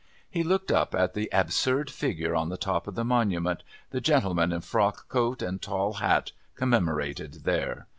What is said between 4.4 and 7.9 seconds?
in frock coat and tall hat commemorated there.